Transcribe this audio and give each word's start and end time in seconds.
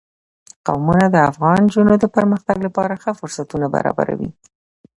قومونه 0.67 1.05
د 1.09 1.17
افغان 1.29 1.59
نجونو 1.65 1.93
د 1.99 2.05
پرمختګ 2.15 2.57
لپاره 2.67 2.93
ښه 3.01 3.11
فرصتونه 3.19 3.65
برابروي. 3.75 4.29